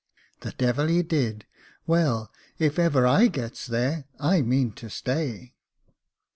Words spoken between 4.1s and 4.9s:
I mean to